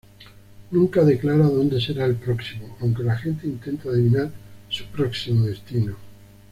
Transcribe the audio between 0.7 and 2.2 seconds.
Nunca declara dónde será el